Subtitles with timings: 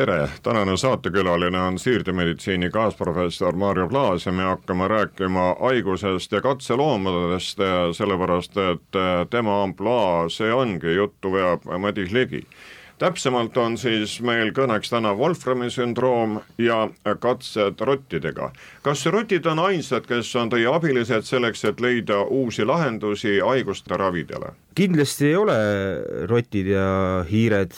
[0.00, 7.60] tere, tänane saatekülaline on siirdemeditsiini kaasprofessor Marju Klaas ja me hakkame rääkima haigusest ja katseloomadest,
[7.92, 8.98] sellepärast et
[9.30, 12.46] tema ampluaa, see ongi, juttu veab Madis Ligi.
[12.98, 16.88] täpsemalt on siis meil kõneks täna Wolframi sündroom ja
[17.20, 18.52] katsed rottidega.
[18.82, 24.54] kas rotid on ainsad, kes on teie abilised selleks, et leida uusi lahendusi haiguste ravidele?
[24.74, 25.58] kindlasti ei ole
[26.26, 27.76] rotid ja hiired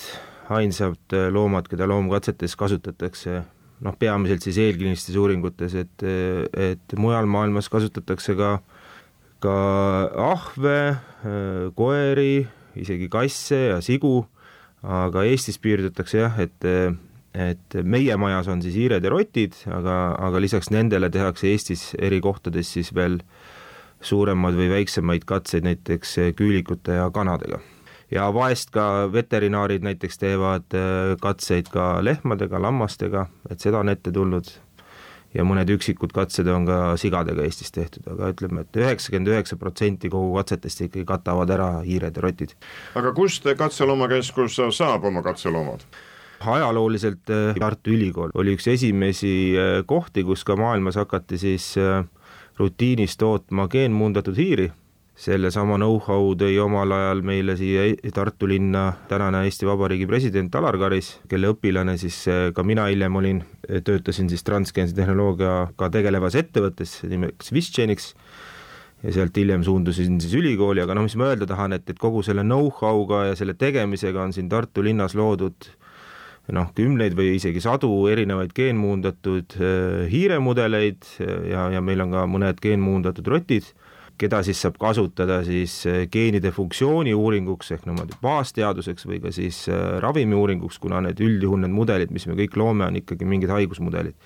[0.50, 3.42] ainsad äh, loomad, keda loomkatsetes kasutatakse,
[3.82, 6.04] noh, peamiselt siis eelkliinilistes uuringutes, et,
[6.58, 8.56] et mujal maailmas kasutatakse ka,
[9.42, 9.56] ka
[10.32, 12.44] ahve, äh, koeri,
[12.78, 14.22] isegi kasse ja sigu,
[14.82, 16.70] aga Eestis piirdutakse jah, et
[17.32, 22.18] et meie majas on siis hiired ja rotid, aga, aga lisaks nendele tehakse Eestis eri
[22.20, 23.22] kohtades siis veel
[24.04, 27.62] suuremaid või väiksemaid katseid näiteks küülikute ja kanadega
[28.12, 34.12] ja vahest ka veterinaarid näiteks teevad äh, katseid ka lehmadega, lammastega, et seda on ette
[34.12, 34.50] tulnud,
[35.34, 39.56] ja mõned üksikud katsed on ka sigadega Eestis tehtud, aga ütleme et, et üheksakümmend üheksa
[39.60, 42.56] protsenti kogu katsetest ikkagi katavad ära hiired ja rotid.
[42.98, 45.86] aga kust katseloomakeskus saab oma katseloomad?
[46.42, 51.72] ajalooliselt äh, Tartu Ülikool oli üks esimesi äh, kohti, kus ka maailmas hakati siis
[52.58, 54.68] rutiinis tootma geenmuundatud hiiri
[55.22, 57.84] sellesama know-how tõi omal ajal meile siia
[58.14, 63.18] Tartu linna tänane Eesti Vabariigi president Alar Karis, kelle õpilane siis eh, ka mina hiljem
[63.20, 63.42] olin,
[63.86, 68.08] töötasin siis transgeense tehnoloogiaga tegelevas ettevõttes nimeks Visgenics
[69.02, 72.24] ja sealt hiljem suundusin siis ülikooli, aga noh, mis ma öelda tahan, et, et kogu
[72.26, 75.70] selle know-how'ga ja selle tegemisega on siin Tartu linnas loodud
[76.50, 81.14] noh, kümneid või isegi sadu erinevaid geenmuundatud eh, hiiremudeleid
[81.46, 83.70] ja, ja meil on ka mõned geenmuundatud rotid
[84.22, 89.64] keda siis saab kasutada siis äh, geenide funktsiooni uuringuks ehk niimoodi baasteaduseks või ka siis
[89.72, 93.52] äh, ravimi uuringuks, kuna need üldjuhul need mudelid, mis me kõik loome, on ikkagi mingid
[93.52, 94.16] haigusmudelid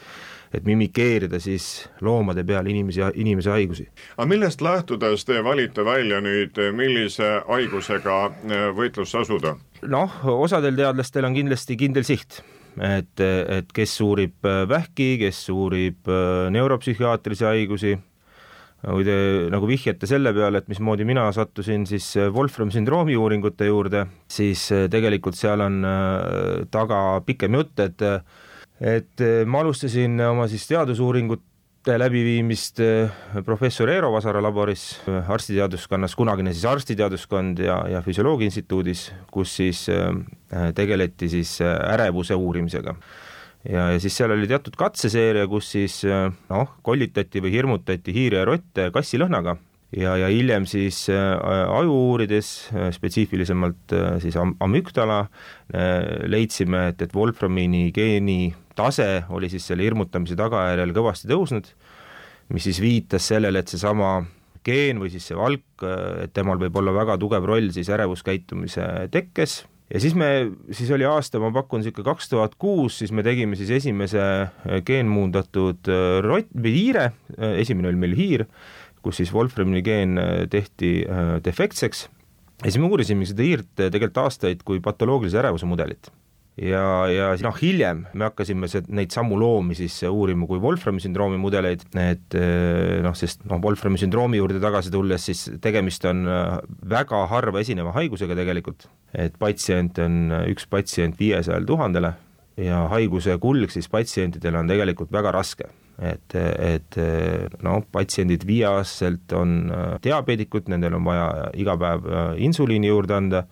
[0.54, 3.88] et mimikeerida siis loomade peal inimesi, inimese haigusi.
[4.16, 9.56] aga millest lähtudes te valite välja nüüd, millise haigusega äh, võitlusse asuda?
[9.82, 12.42] noh, osadel teadlastel on kindlasti kindel siht,
[12.76, 16.12] et, et kes uurib vähki, kes uurib
[16.52, 17.96] neuropsühhiaatrilisi haigusi
[18.84, 19.16] kui te
[19.52, 24.68] nagu vihjate selle peale, et mismoodi mina sattusin siis äh, Wolfram sündroomi uuringute juurde, siis
[24.74, 28.04] äh, tegelikult seal on äh, taga pikem jutt, et
[28.76, 32.82] et ma alustasin oma siis teadusuuringute läbiviimist
[33.46, 39.86] professor Eero Vasara laboris arstiteaduskonnas, kunagine siis arstiteaduskond ja, ja Füsioloogia Instituudis, kus siis
[40.76, 42.92] tegeleti siis ärevuse uurimisega
[43.70, 48.42] ja, ja siis seal oli teatud katseseeria, kus siis äh, noh, kollitati või hirmutati hiire
[48.42, 49.56] ja rotte kassilõhnaga.
[49.96, 51.36] Ja, ja hiljem siis äh,
[51.70, 55.26] aju uurides äh,, spetsiifilisemalt siis am-, amüktala
[56.26, 61.70] leidsime, et, et Wolframini geeni tase oli siis selle hirmutamise tagajärjel kõvasti tõusnud,
[62.54, 64.18] mis siis viitas sellele, et seesama
[64.66, 65.86] geen või siis see valk,
[66.22, 69.60] et temal võib olla väga tugev roll siis ärevuskäitumise tekkes
[69.92, 70.28] ja siis me,
[70.74, 74.80] siis oli aasta, ma pakun niisugune kaks tuhat kuus, siis me tegime siis esimese äh,
[74.86, 78.46] geenmuundatud äh, rott või hiire, äh, esimene oli meil hiir,
[79.04, 80.18] kus siis Wolframi geen
[80.50, 81.04] tehti
[81.46, 82.08] defektseks.
[82.64, 86.10] Ja siis me uurisime seda hiirt tegelikult aastaid kui patoloogilise ärevuse mudelit
[86.60, 91.40] ja, ja noh, hiljem me hakkasime see, neid samu loomi siis uurima kui Wolframi sündroomi
[91.40, 92.36] mudeleid, et
[93.04, 96.24] noh, sest noh, Wolframi sündroomi juurde tagasi tulles, siis tegemist on
[96.88, 102.16] väga harva esineva haigusega tegelikult, et patsient on üks patsient viiesajal tuhandele
[102.60, 105.68] ja haiguse kulg siis patsientidel on tegelikult väga raske.
[105.96, 106.98] Et, et
[107.64, 109.54] noh, patsiendid viieaastaselt on
[110.04, 112.10] diabeedikud, nendel on vaja iga päev
[112.44, 113.46] insuliini juurde anda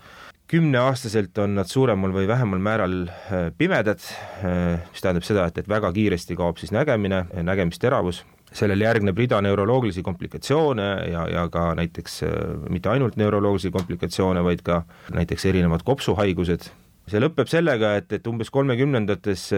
[0.54, 4.02] kümneaastaselt on nad suuremal või vähemal määral äh, pimedad,
[4.44, 8.22] äh, mis tähendab seda, et, et väga kiiresti kaob siis nägemine, nägemisteravus,
[8.54, 12.38] sellele järgneb rida neuroloogilisi komplikatsioone ja, ja ka näiteks äh,
[12.70, 14.84] mitte ainult neuroloogilisi komplikatsioone, vaid ka
[15.16, 16.70] näiteks erinevad kopsuhaigused,
[17.10, 19.48] see lõpeb sellega, et, et umbes kolmekümnendates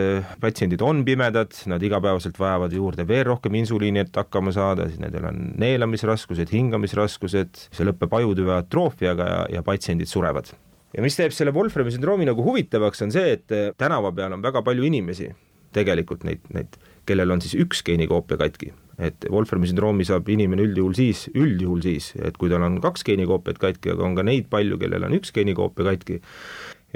[0.41, 5.29] patsiendid on pimedad, nad igapäevaselt vajavad juurde veel rohkem insuliini, et hakkama saada, siis nendel
[5.29, 10.57] on neelamisraskused, hingamisraskused, see lõpeb ajutüve atroofiaga ja, ja patsiendid surevad
[10.97, 14.65] ja mis teeb selle Wolframi sündroomi nagu huvitavaks, on see, et tänava peal on väga
[14.67, 15.31] palju inimesi,
[15.77, 20.97] tegelikult neid, neid, kellel on siis üks geenikoopia katki, et Wolframi sündroomi saab inimene üldjuhul
[20.97, 24.81] siis, üldjuhul siis, et kui tal on kaks geenikoopiat katki, aga on ka neid palju,
[24.81, 26.23] kellel on üks geenikoopia katki,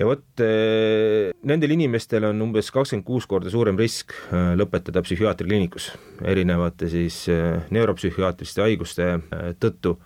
[0.00, 5.90] ja vot eh, nendel inimestel on umbes kakskümmend kuus korda suurem risk eh, lõpetada psühhiaatrikliinikus
[6.32, 9.12] erinevate siis eh, neuropsühhiaatriliste haiguste
[9.60, 9.98] tõttu.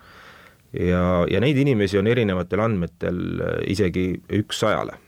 [0.80, 3.20] Ja, ja neid inimesi on erinevatel andmetel
[3.70, 4.10] isegi
[4.40, 4.98] üks sajale,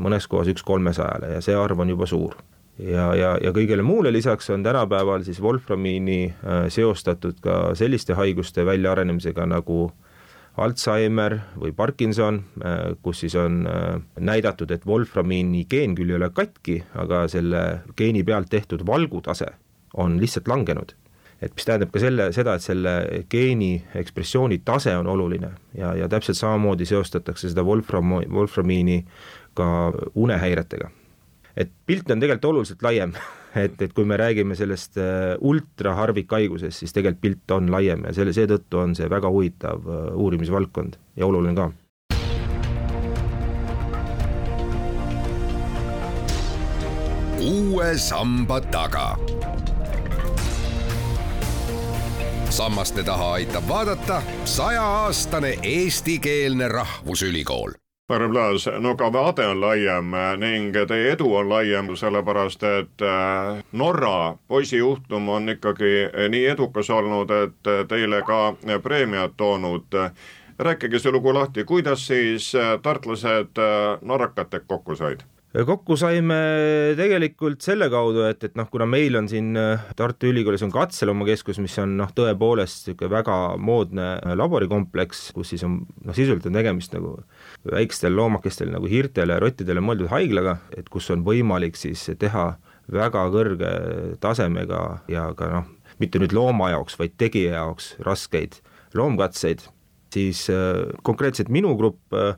[0.00, 2.36] mõnes kohas üks kolmesajale ja see arv on juba suur
[2.78, 6.34] ja, ja, ja kõigele muule lisaks on tänapäeval siis Wolframiini
[6.72, 10.10] seostatud ka selliste haiguste väljaarenemisega nagu äh,
[10.60, 16.30] Alzheimer või Parkinson, äh, kus siis on äh, näidatud, et Wolframiini geen küll ei ole
[16.34, 17.62] katki, aga selle
[17.96, 19.52] geeni pealt tehtud valgutase
[19.94, 20.96] on lihtsalt langenud.
[21.40, 22.94] Et mis tähendab ka selle, seda, et selle
[23.32, 29.02] geeni ekspressiooni tase on oluline ja, ja täpselt samamoodi seostatakse seda Wolfram, Wolframiini
[29.56, 30.90] ka unehäiretega.
[31.56, 33.14] et pilt on tegelikult oluliselt laiem
[33.64, 38.34] et, et kui me räägime sellest äh, ultraharvikhaigusest, siis tegelikult pilt on laiem ja selle,
[38.36, 41.70] seetõttu on see väga huvitav äh, uurimisvaldkond ja oluline ka.
[47.40, 49.16] uue samba taga.
[52.50, 57.70] Sammaste taha aitab vaadata sajaaastane eestikeelne rahvusülikool
[58.10, 60.10] härra Plaas, no ka vaade on laiem
[60.42, 67.30] ning teie edu on laiem, sellepärast et äh, Norra poisijuhtum on ikkagi nii edukas olnud,
[67.30, 70.00] et teile ka preemiat toonud.
[70.58, 73.62] rääkige see lugu lahti, kuidas siis tartlased
[74.02, 75.20] norrakatega kokku said?
[75.50, 76.36] Kokku saime
[76.98, 81.58] tegelikult selle kaudu, et, et noh, kuna meil on siin äh, Tartu Ülikoolis on katseloomakeskus,
[81.62, 86.60] mis on noh, tõepoolest niisugune väga moodne äh, laborikompleks, kus siis on noh, sisuliselt on
[86.60, 87.16] tegemist nagu
[87.66, 92.52] väikestel loomakestel nagu hiirtele ja rottidele mõeldud haiglaga, et kus on võimalik siis teha
[92.90, 93.74] väga kõrge
[94.22, 95.68] tasemega ja ka noh,
[95.98, 98.62] mitte nüüd looma jaoks, vaid tegija jaoks raskeid
[98.94, 99.66] loomkatseid
[100.14, 102.34] siis äh, konkreetselt minu grupp äh,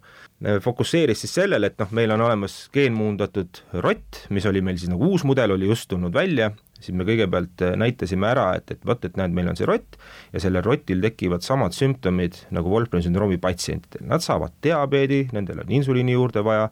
[0.63, 5.13] fokusseeris siis sellele, et noh, meil on olemas geenmuundatud rott, mis oli meil siis nagu
[5.13, 6.51] uus mudel, oli just tulnud välja,
[6.83, 9.99] siis me kõigepealt äh, näitasime ära, et, et vot, et näed, meil on see rott
[10.35, 15.73] ja sellel rotil tekivad samad sümptomid nagu Wolframi sündroomi patsientidel, nad saavad diabeedi, nendel on
[15.79, 16.69] insuliini juurde vaja,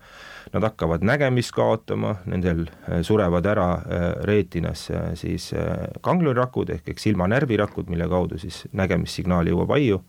[0.51, 2.65] nad hakkavad nägemist kaotama, nendel
[3.07, 3.69] surevad ära
[4.27, 4.89] reetinas
[5.21, 5.53] siis
[6.03, 10.01] ganglionrakud ehk, ehk silmanärvirakud, mille kaudu siis nägemissignaal jõuab aiu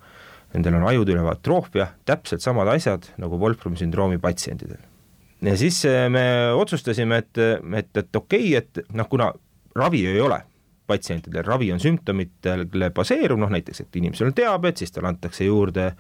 [0.54, 4.82] nendel on ajutülev atroofia, täpselt samad asjad nagu Wolframi sündroomi patsientidel.
[5.42, 6.24] ja siis eh, me
[6.58, 9.32] otsustasime, et, et, et okei okay,, et noh, kuna
[9.76, 10.42] ravi ei ole
[10.92, 15.92] patsientidel, ravi on sümptomitele baseeruv, noh näiteks, et inimesel on diabeet, siis talle antakse juurde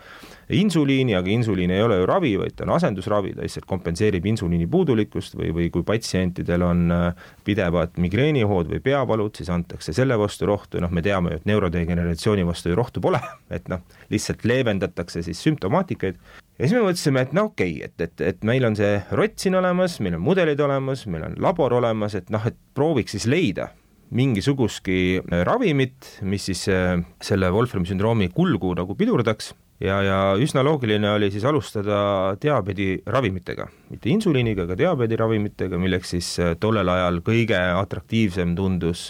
[0.51, 4.67] insuliini, aga insuliin ei ole ju ravi, vaid ta on asendusravi, ta lihtsalt kompenseerib insuliini
[4.71, 10.49] puudulikkust või, või kui patsientidel on äh, pidevad migreenihood või peavalud, siis antakse selle vastu
[10.49, 13.21] rohtu, noh, me teame ju, et neurodegeneratsiooni vastu ju rohtu pole,
[13.57, 16.19] et noh, lihtsalt leevendatakse siis sümptomaatikaid.
[16.59, 19.39] Ja siis me mõtlesime, et no okei okay,, et, et, et meil on see rott
[19.41, 23.29] siin olemas, meil on mudelid olemas, meil on labor olemas, et noh, et prooviks siis
[23.31, 23.71] leida
[24.15, 29.53] mingisugustki äh, ravimit, mis siis äh, selle Wolframi sündroomi kulgu nagu pidurdaks.
[29.81, 36.51] Ja, ja üsna loogiline oli siis alustada diabeediravimitega, mitte insuliiniga, aga diabeediravimitega, milleks siis äh,
[36.61, 39.07] tollel ajal kõige atraktiivsem tundus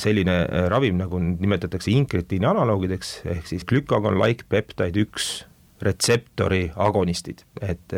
[0.00, 0.38] selline
[0.72, 5.44] ravim, nagu nimetatakse inkretiini analoogideks, ehk siis glükagon-like peptide üks
[5.84, 7.92] retseptori agonistid, et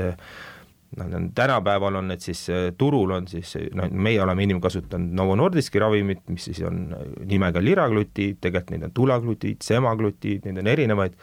[0.98, 5.36] noh, tänapäeval on need siis äh, turul on siis, noh, meie oleme enim kasutanud Novo
[5.38, 10.72] Nordiski ravimit, mis siis on äh, nimega liraglutiid, tegelikult neid on tulaglutiid, semaglutiid, neid on
[10.74, 11.16] erinevaid,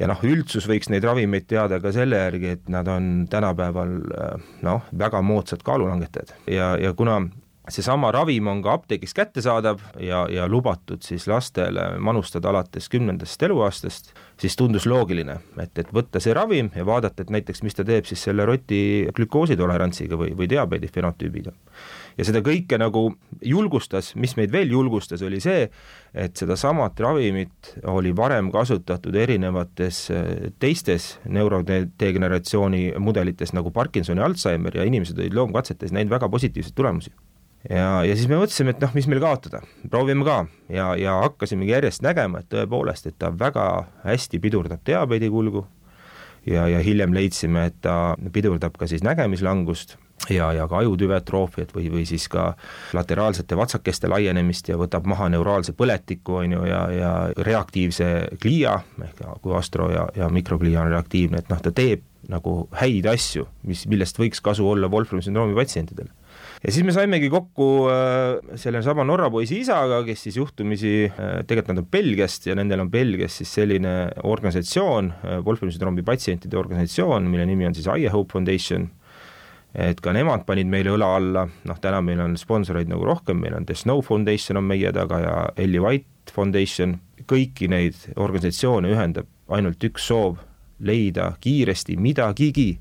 [0.00, 4.50] ja noh, üldsus võiks neid ravimeid teada ka selle järgi, et nad on tänapäeval äh,
[4.66, 6.34] noh, väga moodsad kaalulangetajad.
[6.50, 7.20] Ja, ja kuna
[7.70, 14.12] seesama ravim on ka apteegis kättesaadav ja, ja lubatud siis lastele manustada alates kümnendast eluaastast,
[14.40, 18.08] siis tundus loogiline, et, et võtta see ravim ja vaadata, et näiteks mis ta teeb
[18.08, 18.80] siis selle roti
[19.16, 21.52] glükoositolerantsiga või, või diabeedi fenotüübiga.
[22.18, 23.06] ja seda kõike nagu
[23.42, 25.68] julgustas, mis meid veel julgustas, oli see,
[26.14, 34.86] et sedasamat ravimit oli varem kasutatud erinevates äh, teistes neurodegeneratsiooni mudelites nagu Parkinsoni, Alžeimer ja
[34.88, 37.12] inimesed olid loomkatsetes näinud väga positiivseid tulemusi
[37.68, 40.38] ja, ja siis me mõtlesime, et noh, mis meil kaotada, proovime ka.
[40.72, 43.66] Ja, ja hakkasimegi järjest nägema, et tõepoolest, et ta väga
[44.04, 45.66] hästi pidurdab diabeedikulgu
[46.46, 49.96] ja, ja hiljem leidsime, et ta pidurdab ka siis nägemislangust
[50.28, 52.52] ja, ja ka ajutüveatroofiat või, või siis ka
[52.96, 58.10] lateraalsete vatsakeste laienemist ja võtab maha neuraalse põletiku, on ju, ja, ja reaktiivse
[58.42, 63.06] glia, ehk kui astro- ja, ja mikroglia on reaktiivne, et noh, ta teeb nagu häid
[63.08, 66.10] asju, mis, millest võiks kasu olla Wolframi sündroomi patsientidel
[66.60, 71.74] ja siis me saimegi kokku äh, sellesama Norra poisi isaga, kes siis juhtumisi, äh, tegelikult
[71.74, 73.94] nad on Belgiast ja nendel on Belgias siis selline
[74.28, 75.12] organisatsioon,
[75.46, 78.90] Wolframi sündroomi patsientide organisatsioon, mille nimi on siis I Hope Foundation,
[79.74, 83.56] et ka nemad panid meile õla alla, noh täna meil on sponsoreid nagu rohkem, meil
[83.56, 86.98] on The Snow Foundation on meie taga ja Ellie White Foundation,
[87.30, 90.38] kõiki neid organisatsioone ühendab ainult üks soov,
[90.80, 92.78] leida kiiresti midagigi,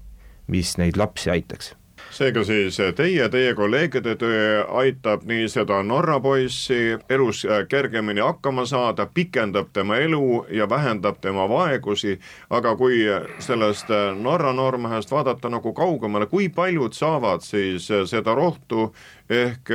[0.48, 1.76] mis neid lapsi aitaks
[2.12, 9.06] seega siis teie, teie kolleegide töö aitab nii seda Norra poissi elus kergemini hakkama saada,
[9.14, 13.04] pikendab tema elu ja vähendab tema vaegusi, aga kui
[13.40, 13.92] sellest
[14.22, 18.90] Norra noormehest vaadata nagu kaugemale, kui paljud saavad siis seda rohtu,
[19.30, 19.70] ehk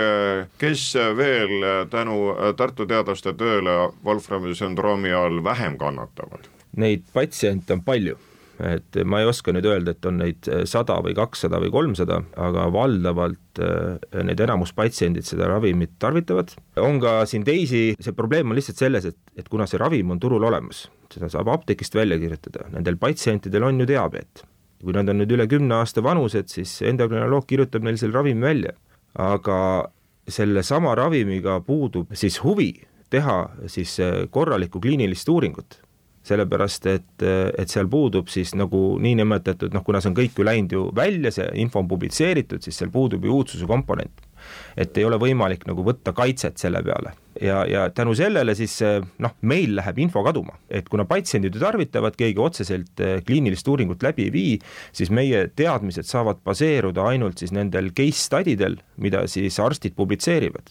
[0.58, 6.53] kes veel tänu Tartu teadlaste tööle Wolframi sündroomi all vähem kannatavad?
[6.76, 8.16] Neid patsiente on palju
[8.62, 12.20] et ma ei oska nüüd öelda, et on neid eh, sada või kakssada või kolmsada,
[12.40, 16.54] aga valdavalt eh, need enamus patsiendid seda ravimit tarvitavad.
[16.80, 20.22] on ka siin teisi, see probleem on lihtsalt selles, et, et kuna see ravim on
[20.22, 24.44] turul olemas, seda saab apteegist välja kirjutada, nendel patsientidel on ju diabeet.
[24.84, 28.74] kui nad on nüüd üle kümne aasta vanused, siis endokrinoloog kirjutab neil selle ravimi välja.
[29.14, 29.88] aga
[30.28, 32.72] sellesama ravimiga puudub siis huvi
[33.10, 35.83] teha siis eh, korralikku kliinilist uuringut
[36.24, 40.72] sellepärast et, et seal puudub siis nagu niinimetatud noh, kuna see on kõik ju läinud
[40.72, 44.24] ju välja, see info on publitseeritud, siis seal puudub ju uudsuse komponent.
[44.76, 47.14] Et ei ole võimalik nagu võtta kaitset selle peale.
[47.42, 48.76] Ja, ja tänu sellele siis
[49.18, 54.04] noh, meil läheb info kaduma, et kuna patsiendid ju tarvitavad, keegi otseselt eh, kliinilist uuringut
[54.06, 54.52] läbi ei vii,
[54.94, 60.70] siis meie teadmised saavad baseeruda ainult siis nendel case study del, mida siis arstid publitseerivad.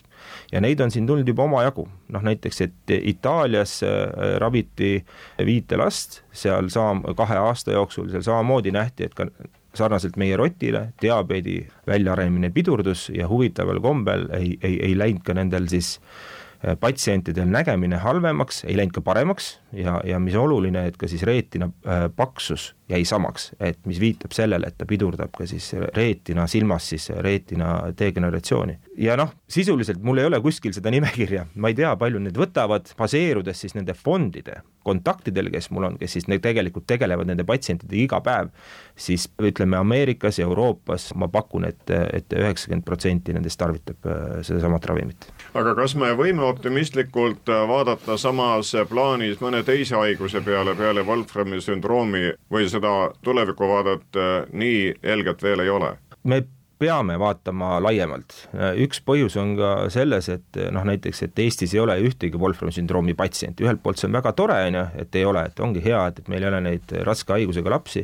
[0.54, 1.84] Ja neid on siin tulnud juba omajagu,
[2.16, 4.96] noh näiteks, et Itaalias äh, raviti
[5.44, 9.28] viite last, seal saam-, kahe aasta jooksul seal samamoodi nähti, et ka
[9.76, 15.68] sarnaselt meie rotile diabeedi väljaarenemine pidurdus ja huvitaval kombel ei, ei, ei läinud ka nendel
[15.72, 21.10] siis äh, patsientidel nägemine halvemaks, ei läinud ka paremaks ja, ja mis oluline, et ka
[21.12, 25.72] siis reetina äh, paksus jäi samaks, et mis viitab sellele, et ta pidurdab ka siis
[25.96, 28.78] reetina silmas siis reetina degeneratsiooni.
[28.98, 32.94] ja noh, sisuliselt mul ei ole kuskil seda nimekirja, ma ei tea, palju need võtavad,
[33.00, 38.04] baseerudes siis nende fondide kontaktidel, kes mul on, kes siis need tegelikult tegelevad nende patsientidega
[38.04, 38.52] iga päev,
[38.96, 44.90] siis ütleme Ameerikas ja Euroopas ma pakun, et, et üheksakümmend protsenti nendest tarvitab äh, sedasamat
[44.92, 45.30] ravimit.
[45.54, 51.62] aga kas me võime optimistlikult äh, vaadata samas plaanis mõne teise haiguse peale, peale Wolframi
[51.62, 55.96] sündroomi või seda tulevikuvaadet äh, nii helget veel ei ole?
[56.24, 56.44] me
[56.84, 58.36] peame vaatama laiemalt,
[58.84, 63.16] üks põhjus on ka selles, et noh, näiteks, et Eestis ei ole ühtegi Wolframi sündroomi
[63.18, 66.02] patsienti, ühelt poolt see on väga tore, on ju, et ei ole, et ongi hea,
[66.12, 68.04] et, et meil ei ole neid raske haigusega lapsi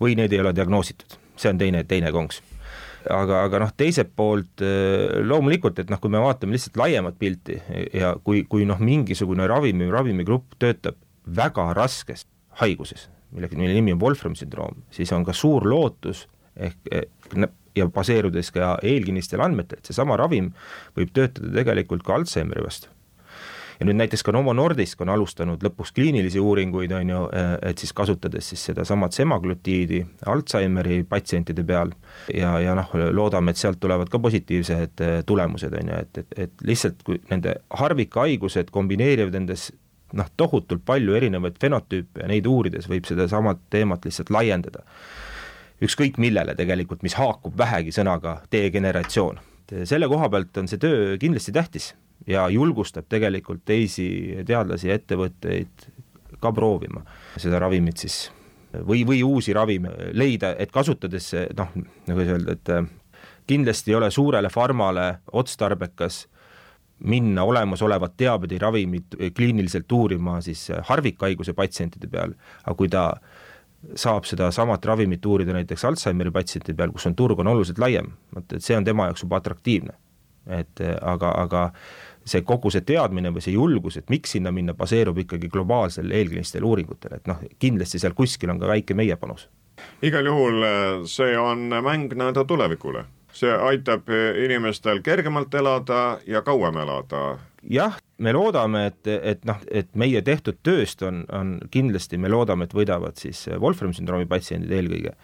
[0.00, 2.40] või neid ei ole diagnoositud, see on teine, teine konks.
[3.10, 4.60] Aga, aga noh, teiselt poolt
[5.24, 7.56] loomulikult, et noh, kui me vaatame lihtsalt laiemat pilti
[7.96, 12.26] ja kui, kui noh, mingisugune ravimi, ravimigrupp töötab väga raskes
[12.60, 16.26] haiguses, millega, mille nimi on Wolframi sündroom, siis on ka suur lootus
[16.60, 16.92] ehk
[17.76, 20.52] ja baseerudes ka eelkinnistel andmetel, et seesama ravim
[20.96, 22.88] võib töötada tegelikult ka Alžeimeri vastu.
[23.80, 27.20] ja nüüd näiteks ka Novo Nordisk on alustanud lõpuks kliinilisi uuringuid, on ju,
[27.64, 31.94] et siis kasutades siis sedasamat semaglutiidi Alžeimeri patsientide peal
[32.34, 36.66] ja, ja noh, loodame, et sealt tulevad ka positiivsed tulemused, on ju, et, et, et
[36.66, 39.70] lihtsalt kui nende harvikhaigused kombineerivad endas
[40.16, 44.84] noh, tohutult palju erinevaid fenotüüpe ja neid uurides võib sedasama teemat lihtsalt laiendada.
[45.82, 49.40] Ükskõik millele tegelikult, mis haakub vähegi sõnaga degeneratsioon.
[49.84, 51.94] selle koha pealt on see töö kindlasti tähtis
[52.26, 55.86] ja julgustab tegelikult teisi teadlasi ja ettevõtteid
[56.40, 57.04] ka proovima
[57.36, 58.30] seda ravimit siis
[58.86, 61.70] või, või uusi ravime leida, et kasutades noh,
[62.08, 62.72] nagu öelda, et
[63.46, 66.26] kindlasti ei ole suurele farmale otstarbekas
[67.00, 72.34] minna olemasolevat diabeediravimit kliiniliselt uurima siis harvikhaiguse patsientide peal,
[72.64, 73.04] aga kui ta
[73.94, 78.52] saab sedasamat ravimit uurida näiteks Alžeimeri patsientide peal, kus on turg on oluliselt laiem, vot
[78.52, 79.96] et see on tema jaoks juba atraktiivne.
[80.50, 81.60] et aga, aga
[82.24, 86.64] see kogu see teadmine või see julgus, et miks sinna minna, baseerub ikkagi globaalsel eelkliinilistel
[86.64, 89.48] uuringutel, et noh, kindlasti seal kuskil on ka väike meie panus.
[90.02, 90.64] igal juhul
[91.06, 94.08] see on mäng nii-öelda tulevikule see aitab
[94.44, 97.38] inimestel kergemalt elada ja kauem elada.
[97.62, 102.68] jah, me loodame, et, et noh, et meie tehtud tööst on, on kindlasti, me loodame,
[102.68, 105.14] et võidavad siis Wolframi sündroomi patsiendid eelkõige.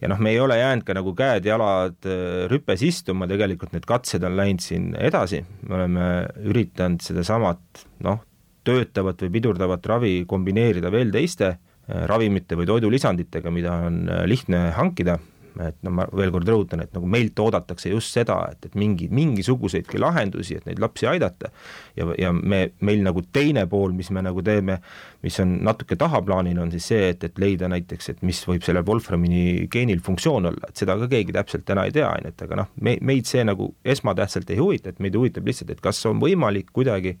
[0.00, 4.24] ja noh, me ei ole jäänud ka nagu käed-jalad äh, rüpes istuma, tegelikult need katsed
[4.24, 6.06] on läinud siin edasi, me oleme
[6.48, 8.22] üritanud sedasamat noh,
[8.64, 14.70] töötavat või pidurdavat ravi kombineerida veel teiste äh, ravimite või toidulisanditega, mida on äh, lihtne
[14.76, 15.18] hankida
[15.64, 19.08] et no ma veel kord rõhutan, et nagu meilt oodatakse just seda, et, et mingi,
[19.14, 21.50] mingisuguseidki lahendusi, et neid lapsi aidata.
[21.98, 24.78] Ja, ja me, meil nagu teine pool, mis me nagu teeme,
[25.24, 28.86] mis on natuke tahaplaanil, on siis see, et, et leida näiteks, et mis võib sellel
[28.86, 32.46] Wolframini geenil funktsioon olla, et seda ka keegi täpselt täna ei tea, on ju, et
[32.46, 36.00] aga noh, me, meid see nagu esmatähtsalt ei huvita, et meid huvitab lihtsalt, et kas
[36.10, 37.16] on võimalik kuidagi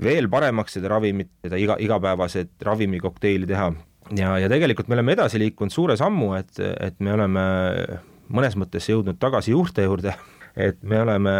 [0.00, 3.70] veel paremaks seda ravimit, seda iga, igapäevaset ravimikokteili teha
[4.16, 7.46] ja, ja tegelikult me oleme edasi liikunud suure sammu, et, et me oleme
[8.30, 10.14] mõnes mõttes jõudnud tagasi juurte juurde,
[10.66, 11.32] et me oleme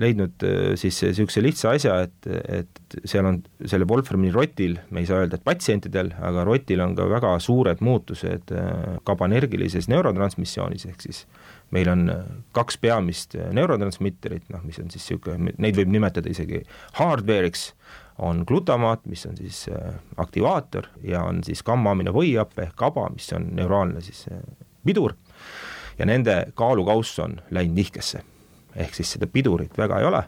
[0.00, 2.28] leidnud äh, siis niisuguse lihtsa asja, et,
[2.60, 6.94] et seal on selle Wolframi rotil, me ei saa öelda, et patsientidel, aga rotil on
[6.98, 8.54] ka väga suured muutused
[9.08, 11.24] kabanergilises äh, neurotransmissioonis, ehk siis
[11.74, 12.06] meil on
[12.54, 16.62] kaks peamist neurotransmitterit, noh, mis on siis niisugune, neid võib nimetada isegi
[17.00, 17.72] hardware'iks
[18.18, 23.48] on glutamaat, mis on siis äh, aktivaator ja on siis gamma-aminovõihappe ehk GABA, mis on
[23.56, 24.38] neuraalne siis äh,
[24.86, 25.16] pidur
[25.98, 28.22] ja nende kaalukauss on läinud nihkesse.
[28.76, 30.22] ehk siis seda pidurit väga ei ole,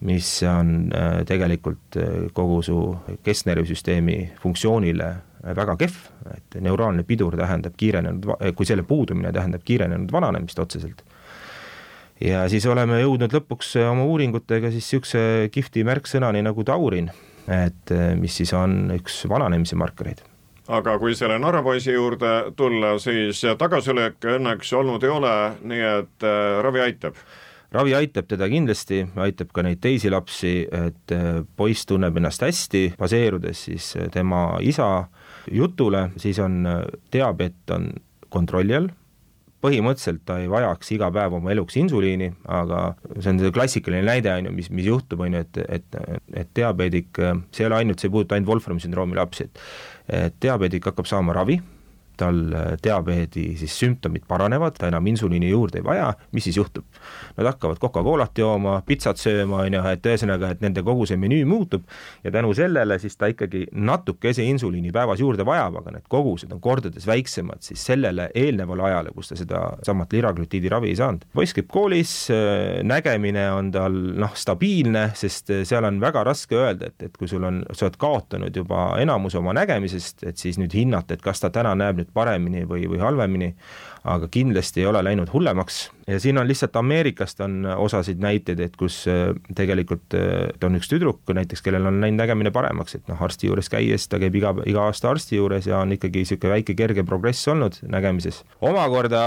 [0.00, 2.00] mis on äh, tegelikult
[2.32, 2.80] kogu su
[3.22, 5.14] kesknärvisüsteemi funktsioonile
[5.56, 5.96] väga kehv,
[6.36, 8.24] et neuraalne pidur tähendab kiirenenud,
[8.56, 11.04] kui selle puudumine tähendab kiirenenud vananemist otseselt
[12.20, 17.10] ja siis oleme jõudnud lõpuks oma uuringutega siis niisuguse kihvti märksõnani nagu taurin,
[17.46, 20.22] et eh, mis siis on üks vananemise markereid
[20.66, 26.56] aga kui selle Narva-poisi juurde tulla, siis tagasilööke õnneks olnud ei ole, nii et äh,
[26.64, 27.20] ravi aitab?
[27.76, 32.86] ravi aitab teda kindlasti, aitab ka neid teisi lapsi, et eh, poiss tunneb ennast hästi,
[32.98, 35.08] baseerudes siis tema isa
[35.52, 36.64] jutule, siis on
[37.12, 37.90] diabeet on
[38.32, 38.88] kontrolli all
[39.64, 42.82] põhimõtteliselt ta ei vajaks iga päev oma eluks insuliini, aga
[43.18, 46.00] see on see klassikaline näide, on ju, mis, mis juhtub, on ju, et, et,
[46.42, 47.22] et diabeedik,
[47.54, 49.64] see ei ole ainult, see ei puuduta ainult Wolframi sündroomi lapsi, et
[50.06, 51.56] et diabeedik hakkab saama ravi
[52.16, 56.86] tal äh, diabeedi siis sümptomid paranevad, ta enam insuliini juurde ei vaja, mis siis juhtub?
[57.36, 61.44] Nad hakkavad Coca-Colat jooma, pitsat sööma, on ju, et ühesõnaga, et nende kogu see menüü
[61.48, 61.86] muutub
[62.24, 66.60] ja tänu sellele siis ta ikkagi natukese insuliini päevas juurde vajab, aga need kogused on
[66.64, 71.26] kordades väiksemad siis sellele eelnevale ajale, kus ta seda samat liraglutiidi ravi ei saanud.
[71.36, 76.58] poiss käib koolis, äh, nägemine on tal noh, stabiilne, sest äh, seal on väga raske
[76.58, 80.60] öelda, et, et kui sul on, sa oled kaotanud juba enamuse oma nägemisest, et siis
[80.60, 83.52] nüüd hinnata, et kas ta täna näeb nüüd nüüd paremini või, või halvemini,
[84.06, 85.90] aga kindlasti ei ole läinud hullemaks.
[86.06, 90.90] Ja siin on lihtsalt Ameerikast on osasid näiteid, et kus äh, tegelikult äh, on üks
[90.92, 94.54] tüdruk näiteks, kellel on läinud nägemine paremaks, et noh, arsti juures käies, ta käib iga,
[94.66, 98.44] iga aasta arsti juures ja on ikkagi niisugune väike kerge progress olnud nägemises.
[98.60, 99.26] omakorda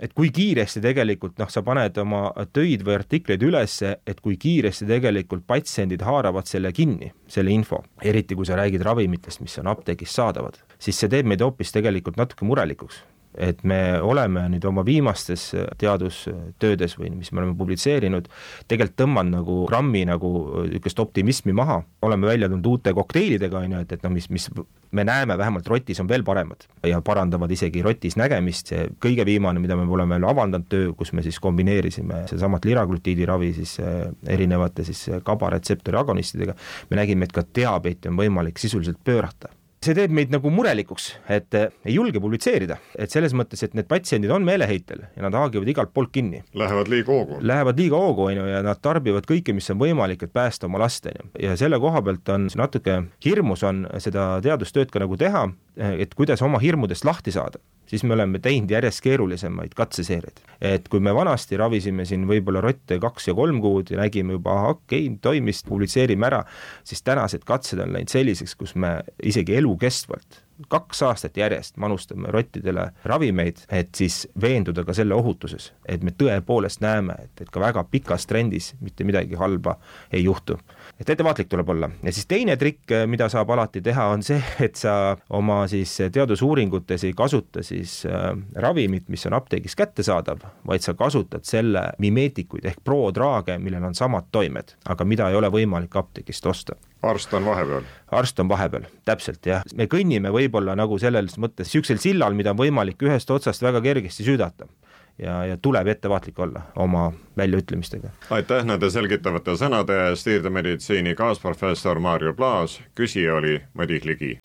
[0.00, 4.88] et kui kiiresti tegelikult noh, sa paned oma töid või artikleid ülesse, et kui kiiresti
[4.88, 10.14] tegelikult patsiendid haaravad selle kinni, selle info, eriti kui sa räägid ravimitest, mis on apteegis
[10.16, 13.04] saadavad, siis see teeb meid hoopis tegelikult natuke murelikuks.
[13.36, 18.30] et me oleme nüüd oma viimastes teadustöödes või mis me oleme publitseerinud,
[18.64, 20.30] tegelikult tõmmanud nagu grammi nagu
[20.70, 24.48] niisugust optimismi maha, oleme välja tulnud uute kokteilidega, on ju, et, et noh, mis, mis
[24.96, 26.64] me näeme vähemalt rotis on veel paremad.
[26.82, 31.12] ja parandavad isegi rotis nägemist, see kõige viimane, mida me oleme veel avaldanud töö, kus
[31.12, 34.08] me siis kombineerisime sedasamat liraglutiidi ravi siis eh,
[34.38, 36.56] erinevate siis kabaretseptori agonistidega,
[36.90, 39.52] me nägime, et ka diabeeti on võimalik sisuliselt pöörata
[39.86, 43.88] see teeb meid nagu murelikuks, et äh, ei julge publitseerida, et selles mõttes, et need
[43.90, 46.42] patsiendid on meeleheitel ja nad haagivad igalt poolt kinni.
[46.58, 47.40] Lähevad liiga hoogu.
[47.46, 50.82] Lähevad liiga hoogu, on ju, ja nad tarbivad kõike, mis on võimalik, et päästa oma
[50.82, 51.30] last, on ju.
[51.46, 55.46] ja selle koha pealt on natuke hirmus on seda teadustööd ka nagu teha,
[55.76, 60.40] et kuidas oma hirmudest lahti saada siis me oleme teinud järjest keerulisemaid katseseeriaid.
[60.60, 64.54] et kui me vanasti ravisime siin võib-olla rotte kaks ja kolm kuud ja nägime juba,
[64.54, 66.42] ahah, okei okay,, toimis, publitseerime ära,
[66.84, 72.88] siis tänased katsed on läinud selliseks, kus me isegi elukestvalt kaks aastat järjest manustame rottidele
[73.04, 77.84] ravimeid, et siis veenduda ka selle ohutuses, et me tõepoolest näeme, et, et ka väga
[77.90, 79.76] pikas trendis mitte midagi halba
[80.12, 80.56] ei juhtu.
[81.00, 81.90] Et ettevaatlik tuleb olla.
[82.02, 87.04] Ja siis teine trikk, mida saab alati teha, on see, et sa oma siis teadusuuringutes
[87.08, 88.30] ei kasuta siis äh,
[88.62, 94.30] ravimit, mis on apteegis kättesaadav, vaid sa kasutad selle mimeetikuid ehk prodraage, millel on samad
[94.32, 96.78] toimed, aga mida ei ole võimalik apteegist osta.
[97.06, 97.84] Arst on vahepeal?
[98.16, 102.60] arst on vahepeal, täpselt jah, me kõnnime võib-olla nagu selles mõttes niisugusel sillal, mida on
[102.60, 104.68] võimalik ühest otsast väga kergesti süüdata
[105.18, 108.08] ja, ja tuleb ettevaatlik olla oma väljaütlemistega.
[108.30, 114.38] aitäh nende selgitavate sõnade eest, siirdemeditsiini kaasprofessor Maarjo Plaas, küsija oli Madis Ligi.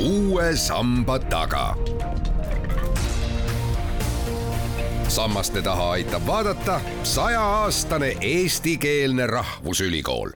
[0.00, 1.76] uue samba taga
[5.08, 10.30] sammaste taha aitab vaadata sajaaastane eestikeelne rahvusülikool